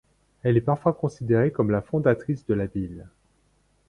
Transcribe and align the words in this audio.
Elle 0.41 0.57
est 0.57 0.61
parfois 0.61 0.93
considérée 0.93 1.51
comme 1.51 1.69
la 1.69 1.83
fondatrice 1.83 2.43
de 2.47 2.55
la 2.55 2.65
ville. 2.65 3.05